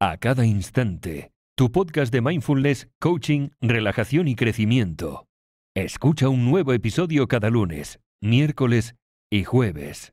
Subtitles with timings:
[0.00, 5.26] A cada instante, tu podcast de mindfulness, coaching, relajación y crecimiento.
[5.74, 8.94] Escucha un nuevo episodio cada lunes, miércoles
[9.28, 10.12] y jueves.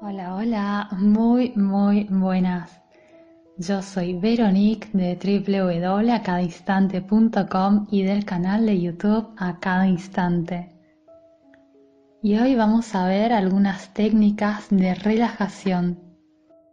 [0.00, 2.80] Hola, hola, muy, muy buenas.
[3.58, 10.68] Yo soy Veronique de www.acadainstante.com y del canal de YouTube A Cada Instante.
[12.22, 15.98] Y hoy vamos a ver algunas técnicas de relajación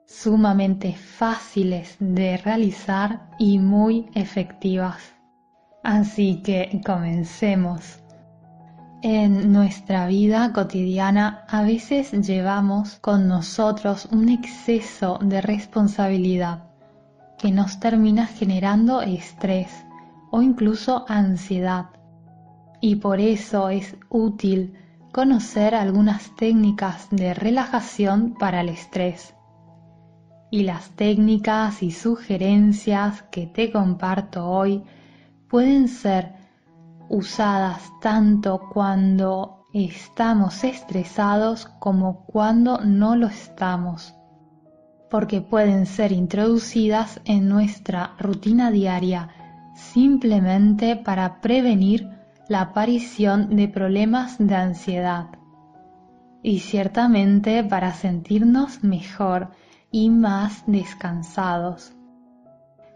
[0.06, 5.14] sumamente fáciles de realizar y muy efectivas.
[5.84, 8.04] Así que comencemos.
[9.02, 16.66] En nuestra vida cotidiana a veces llevamos con nosotros un exceso de responsabilidad
[17.38, 19.70] que nos termina generando estrés
[20.30, 21.86] o incluso ansiedad.
[22.82, 24.74] Y por eso es útil
[25.18, 29.34] conocer algunas técnicas de relajación para el estrés.
[30.52, 34.84] Y las técnicas y sugerencias que te comparto hoy
[35.50, 36.34] pueden ser
[37.10, 44.14] usadas tanto cuando estamos estresados como cuando no lo estamos,
[45.10, 49.30] porque pueden ser introducidas en nuestra rutina diaria
[49.74, 52.17] simplemente para prevenir
[52.50, 55.28] la aparición de problemas de ansiedad
[56.44, 59.50] y ciertamente para sentirnos mejor
[59.92, 61.94] y más descansados.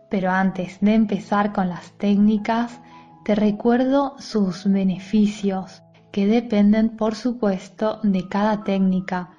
[0.10, 2.80] Pero antes de empezar con las técnicas,
[3.24, 9.30] te recuerdo sus beneficios, que dependen por supuesto de cada técnica,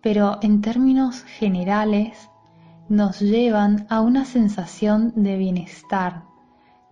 [0.00, 2.30] pero en términos generales
[2.88, 6.24] nos llevan a una sensación de bienestar,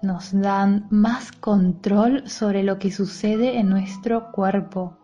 [0.00, 4.96] nos dan más control sobre lo que sucede en nuestro cuerpo,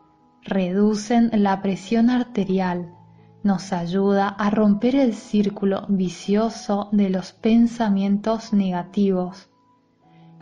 [0.42, 2.94] reducen la presión arterial,
[3.42, 9.50] nos ayuda a romper el círculo vicioso de los pensamientos negativos,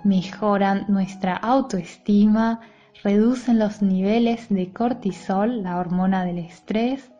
[0.05, 2.61] mejoran nuestra autoestima,
[3.02, 7.11] reducen los niveles de cortisol, la hormona del estrés,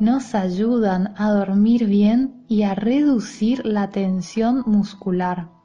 [0.00, 5.61] nos ayudan a dormir bien y a reducir la tensión muscular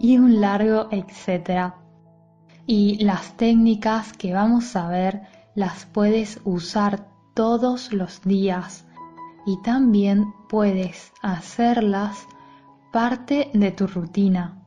[0.00, 1.76] y un largo etcétera.
[2.66, 5.22] Y las técnicas que vamos a ver
[5.54, 8.86] las puedes usar todos los días
[9.44, 12.26] y también puedes hacerlas
[12.92, 14.64] parte de tu rutina.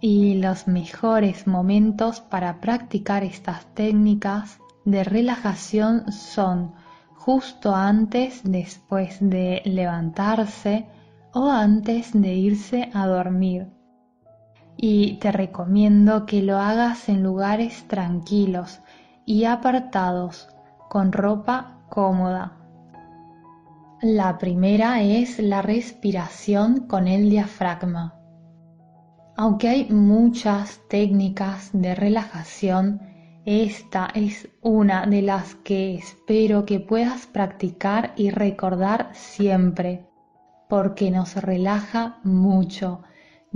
[0.00, 6.74] Y los mejores momentos para practicar estas técnicas de relajación son
[7.14, 10.86] justo antes, después de levantarse
[11.32, 13.75] o antes de irse a dormir
[14.76, 18.80] y te recomiendo que lo hagas en lugares tranquilos
[19.24, 20.48] y apartados,
[20.88, 22.52] con ropa cómoda.
[24.02, 28.14] La primera es la respiración con el diafragma.
[29.36, 33.00] Aunque hay muchas técnicas de relajación,
[33.44, 40.06] esta es una de las que espero que puedas practicar y recordar siempre,
[40.68, 43.02] porque nos relaja mucho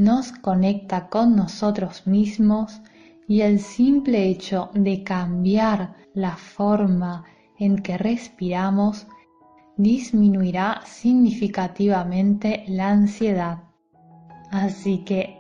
[0.00, 2.81] nos conecta con nosotros mismos
[3.28, 7.25] y el simple hecho de cambiar la forma
[7.59, 9.06] en que respiramos
[9.77, 13.59] disminuirá significativamente la ansiedad.
[14.50, 15.39] Así que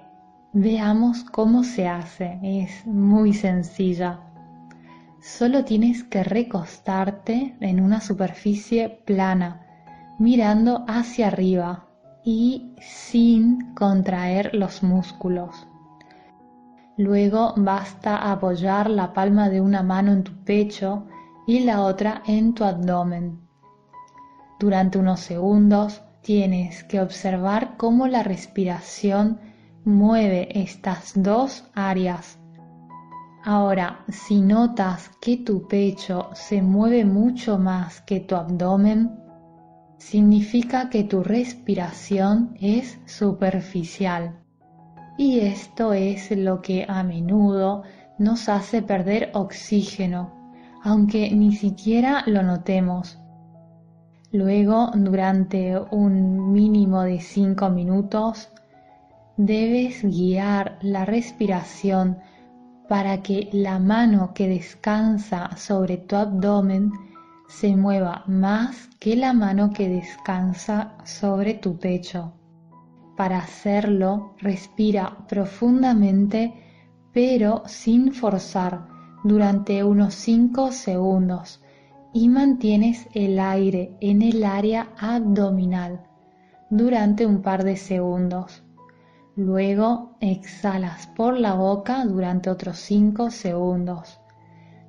[0.52, 2.38] veamos cómo se hace.
[2.42, 4.20] Es muy sencilla.
[5.22, 9.66] Solo tienes que recostarte en una superficie plana,
[10.18, 11.89] mirando hacia arriba
[12.24, 15.66] y sin contraer los músculos.
[16.96, 21.06] Luego basta apoyar la palma de una mano en tu pecho
[21.46, 23.40] y la otra en tu abdomen.
[24.58, 29.40] Durante unos segundos tienes que observar cómo la respiración
[29.84, 32.38] mueve estas dos áreas.
[33.42, 39.19] Ahora, si notas que tu pecho se mueve mucho más que tu abdomen,
[40.00, 44.40] significa que tu respiración es superficial.
[45.18, 47.82] Y esto es lo que a menudo
[48.18, 50.32] nos hace perder oxígeno,
[50.82, 53.18] aunque ni siquiera lo notemos.
[54.32, 58.48] Luego, durante un mínimo de 5 minutos,
[59.36, 62.18] debes guiar la respiración
[62.88, 66.90] para que la mano que descansa sobre tu abdomen
[67.50, 72.32] se mueva más que la mano que descansa sobre tu pecho.
[73.16, 76.54] Para hacerlo, respira profundamente
[77.12, 78.86] pero sin forzar
[79.24, 81.60] durante unos 5 segundos
[82.12, 86.04] y mantienes el aire en el área abdominal
[86.70, 88.62] durante un par de segundos.
[89.34, 94.20] Luego exhalas por la boca durante otros 5 segundos.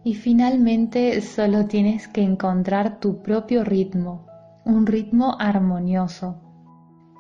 [0.04, 4.26] Y finalmente solo tienes que encontrar tu propio ritmo,
[4.66, 6.42] un ritmo armonioso.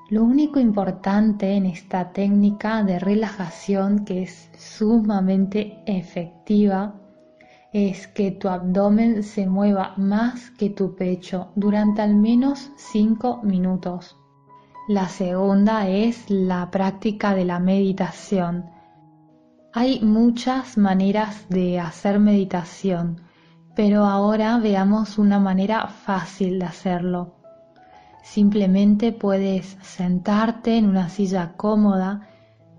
[0.09, 6.95] Lo único importante en esta técnica de relajación que es sumamente efectiva
[7.71, 14.17] es que tu abdomen se mueva más que tu pecho durante al menos 5 minutos.
[14.87, 18.70] La segunda es la práctica de la meditación.
[19.73, 23.21] Hay muchas maneras de hacer meditación,
[23.75, 27.35] pero ahora veamos una manera fácil de hacerlo.
[28.23, 32.27] Simplemente puedes sentarte en una silla cómoda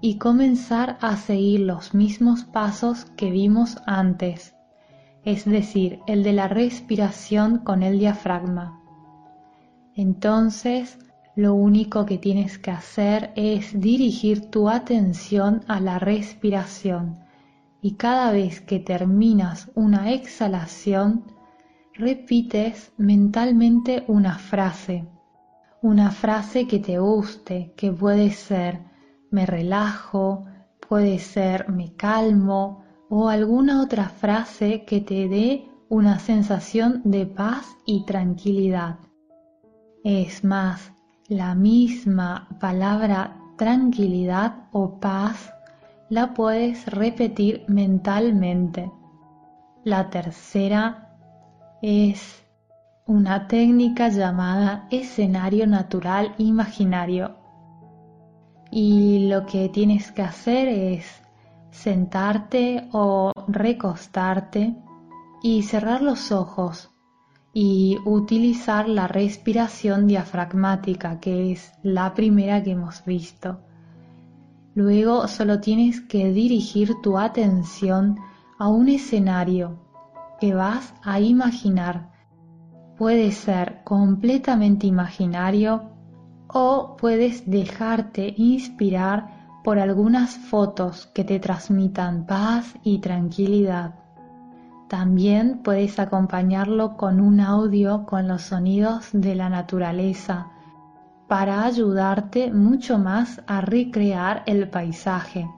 [0.01, 4.55] y comenzar a seguir los mismos pasos que vimos antes
[5.25, 8.81] es decir, el de la respiración con el diafragma.
[9.95, 10.99] Entonces,
[11.35, 17.19] lo único que tienes que hacer es dirigir tu atención a la respiración
[17.81, 21.25] y cada vez que terminas una exhalación,
[21.95, 25.05] repites mentalmente una frase,
[25.83, 28.81] una frase que te guste, que puede ser
[29.31, 30.45] me relajo,
[30.89, 37.67] puede ser me calmo, o alguna otra frase que te dé una sensación de paz
[37.85, 38.99] y tranquilidad.
[40.05, 40.93] Es más,
[41.29, 45.53] la misma palabra tranquilidad o paz
[46.09, 48.91] la puedes repetir mentalmente.
[49.85, 51.17] La tercera
[51.81, 52.45] es
[53.07, 57.37] una técnica llamada escenario natural imaginario.
[58.71, 61.23] Y lo que tienes que hacer es
[61.71, 64.75] sentarte o recostarte
[65.43, 66.92] y cerrar los ojos
[67.53, 73.61] y utilizar la respiración diafragmática, que es la primera que hemos visto.
[74.75, 78.19] Luego solo tienes que dirigir tu atención
[78.59, 79.79] a un escenario
[80.41, 82.11] que vas a imaginar.
[82.97, 85.91] Puede ser completamente imaginario
[86.49, 94.02] o puedes dejarte inspirar por algunas fotos que te transmitan paz y tranquilidad.
[94.93, 100.49] También puedes acompañarlo con un audio con los sonidos de la naturaleza
[101.29, 105.49] para ayudarte mucho más a recrear el paisaje.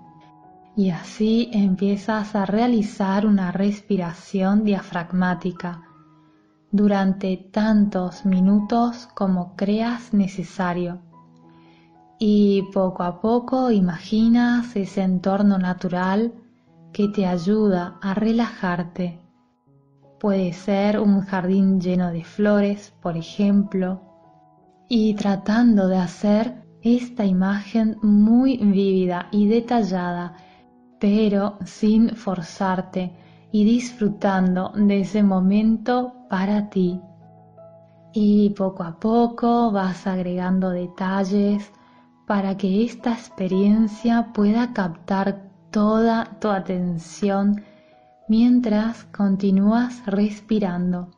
[0.76, 5.82] Y así empiezas a realizar una respiración diafragmática
[6.70, 11.00] durante tantos minutos como creas necesario
[12.20, 16.32] y poco a poco imaginas ese entorno natural
[16.92, 19.23] que te ayuda a relajarte.
[20.24, 24.00] Puede ser un jardín lleno de flores, por ejemplo,
[24.88, 30.34] y tratando de hacer esta imagen muy vívida y detallada,
[30.98, 33.12] pero sin forzarte
[33.52, 37.02] y disfrutando de ese momento para ti.
[38.14, 41.70] Y poco a poco vas agregando detalles,
[42.26, 47.62] para que esta experiencia pueda captar toda tu atención
[48.28, 51.10] mientras continúas respirando.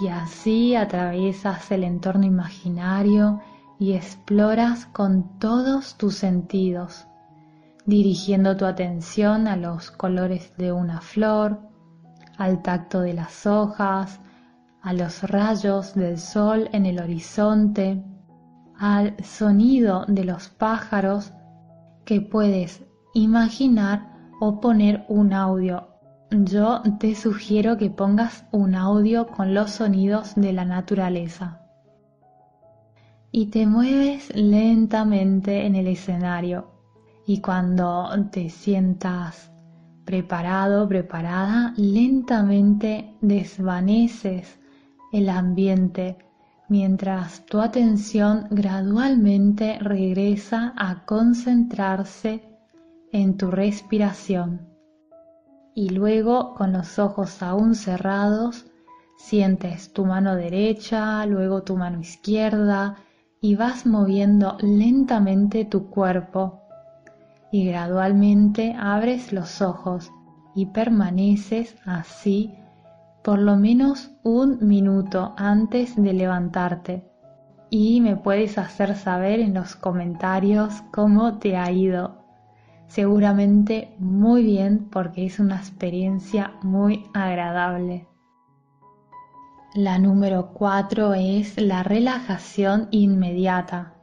[0.00, 3.40] Y así atraviesas el entorno imaginario
[3.78, 7.06] y exploras con todos tus sentidos,
[7.86, 11.60] dirigiendo tu atención a los colores de una flor,
[12.36, 14.20] al tacto de las hojas,
[14.82, 18.04] a los rayos del sol en el horizonte,
[18.78, 21.32] al sonido de los pájaros
[22.04, 22.84] que puedes
[23.14, 25.87] imaginar o poner un audio.
[26.30, 31.62] Yo te sugiero que pongas un audio con los sonidos de la naturaleza.
[33.32, 36.70] Y te mueves lentamente en el escenario.
[37.26, 39.50] Y cuando te sientas
[40.04, 44.58] preparado, preparada, lentamente desvaneces
[45.12, 46.18] el ambiente
[46.68, 52.44] mientras tu atención gradualmente regresa a concentrarse
[53.12, 54.67] en tu respiración.
[55.78, 58.66] Y luego, con los ojos aún cerrados,
[59.16, 62.96] sientes tu mano derecha, luego tu mano izquierda
[63.40, 66.62] y vas moviendo lentamente tu cuerpo.
[67.52, 70.10] Y gradualmente abres los ojos
[70.52, 72.56] y permaneces así
[73.22, 77.08] por lo menos un minuto antes de levantarte
[77.70, 82.17] y me puedes hacer saber en los comentarios cómo te ha ido.
[82.88, 88.06] Seguramente muy bien porque es una experiencia muy agradable.
[89.74, 93.94] La número 4 es la relajación inmediata.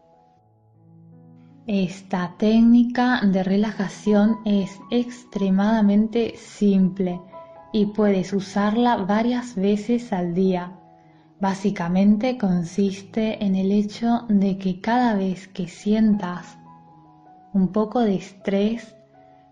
[1.66, 7.20] Esta técnica de relajación es extremadamente simple
[7.74, 10.80] y puedes usarla varias veces al día.
[11.42, 16.60] Básicamente consiste en el hecho de que cada vez que sientas
[17.56, 18.98] un poco de estrés,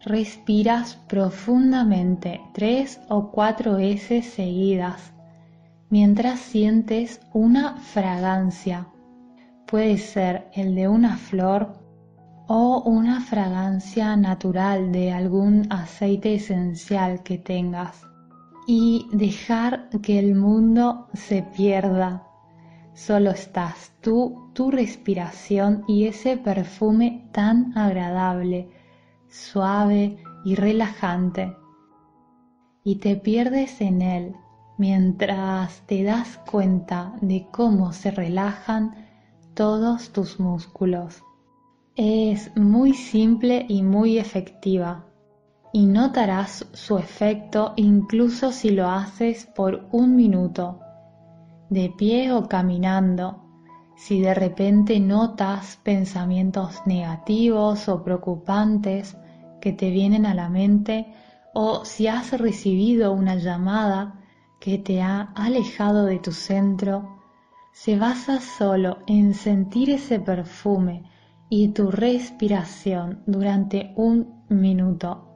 [0.02, 5.14] respiras profundamente tres o cuatro veces seguidas
[5.90, 8.88] mientras sientes una fragancia.
[9.68, 11.80] Puede ser el de una flor
[12.48, 18.02] o una fragancia natural de algún aceite esencial que tengas
[18.68, 22.28] y dejar que el mundo se pierda.
[22.94, 28.70] Solo estás tú, tu respiración y ese perfume tan agradable,
[29.30, 31.56] suave y relajante.
[32.84, 34.36] Y te pierdes en él
[34.78, 38.96] mientras te das cuenta de cómo se relajan
[39.54, 41.24] todos tus músculos.
[41.96, 45.06] Es muy simple y muy efectiva
[45.72, 50.80] y notarás su efecto incluso si lo haces por un minuto,
[51.74, 53.42] de pie o caminando.
[53.96, 59.18] Si de repente notas pensamientos negativos o preocupantes
[59.62, 61.14] que te vienen a la mente
[61.54, 64.20] o si has recibido una llamada
[64.60, 67.20] que te ha alejado de tu centro,
[67.72, 71.04] se basa solo en sentir ese perfume
[71.50, 75.33] y tu respiración durante un minuto.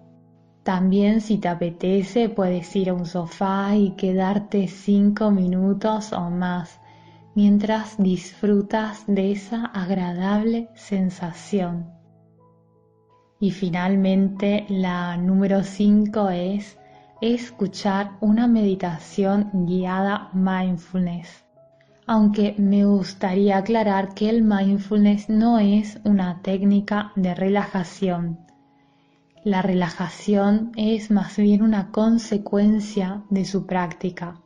[0.68, 6.82] También si te apetece puedes ir a un sofá y quedarte cinco minutos o más
[7.36, 11.90] mientras disfrutas de esa agradable sensación.
[13.40, 16.78] Y finalmente la número 5 es
[17.22, 21.46] escuchar una meditación guiada mindfulness
[22.08, 28.47] aunque me gustaría aclarar que el mindfulness no es una técnica de relajación.
[29.48, 34.42] La relajación es más bien una consecuencia de su práctica.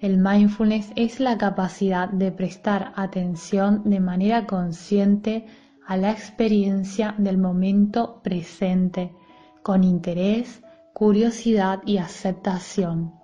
[0.00, 5.46] El mindfulness es la capacidad de prestar atención de manera consciente
[5.86, 9.14] a la experiencia del momento presente,
[9.62, 13.14] con interés, curiosidad y aceptación.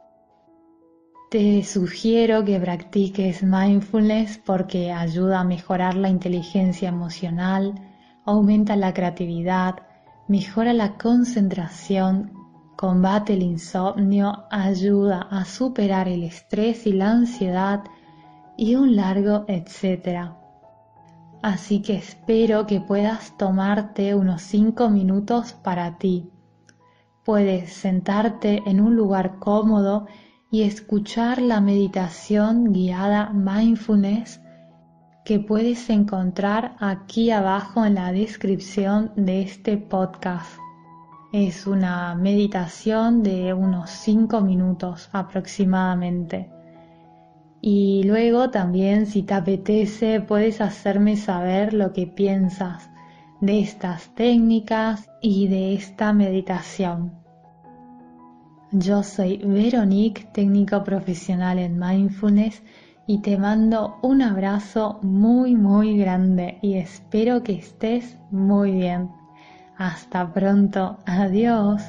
[1.30, 7.74] Te sugiero que practiques mindfulness porque ayuda a mejorar la inteligencia emocional,
[8.24, 9.82] aumenta la creatividad,
[10.28, 12.32] mejora la concentración,
[12.76, 17.84] combate el insomnio, ayuda a superar el estrés y la ansiedad
[18.56, 20.38] y un largo etcétera.
[21.42, 26.30] Así que espero que puedas tomarte unos 5 minutos para ti.
[27.24, 30.06] Puedes sentarte en un lugar cómodo
[30.50, 34.40] y escuchar la meditación guiada mindfulness
[35.24, 40.58] que puedes encontrar aquí abajo en la descripción de este podcast.
[41.32, 46.50] Es una meditación de unos 5 minutos aproximadamente.
[47.62, 52.90] Y luego también si te apetece puedes hacerme saber lo que piensas
[53.40, 57.14] de estas técnicas y de esta meditación.
[58.72, 62.62] Yo soy Veronique, técnico profesional en mindfulness
[63.06, 69.10] y te mando un abrazo muy muy grande y espero que estés muy bien.
[69.76, 71.82] Hasta pronto, adiós.